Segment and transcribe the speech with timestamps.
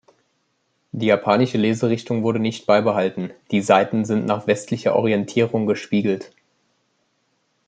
[0.93, 6.33] Die japanische Leserichtung wurde nicht beibehalten, die Seiten sind nach westlicher Orientierung gespiegelt.